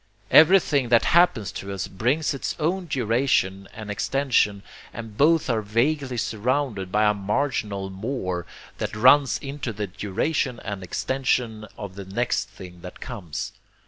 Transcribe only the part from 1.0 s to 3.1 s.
happens to us brings its own